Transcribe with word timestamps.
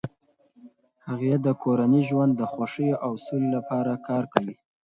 هغې 1.07 1.33
د 1.45 1.47
کورني 1.61 2.01
ژوند 2.09 2.33
د 2.37 2.41
خوښۍ 2.51 2.89
او 3.05 3.11
سولې 3.25 3.49
لپاره 3.57 3.91
کار 4.07 4.23
کوي. 4.33 4.55